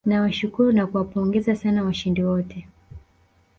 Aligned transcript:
nawashukuru 0.09 0.67
na 0.71 0.83
kuwapongeza 0.89 1.55
sana 1.55 1.83
washindi 1.83 2.21
wote 2.29 2.57